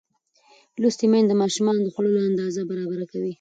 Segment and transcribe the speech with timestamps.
[0.81, 3.29] لوستې میندې د ماشومانو د خوړو اندازه برابره کوي.